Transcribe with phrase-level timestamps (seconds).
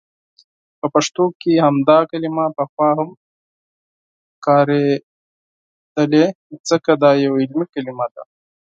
[0.79, 3.09] په پښتو کې همدا کلمه پخوا هم
[4.45, 6.25] کاریدلي،
[6.69, 8.23] ځکه دا یو علمي کلمه ده.